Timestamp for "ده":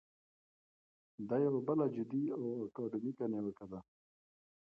3.71-3.79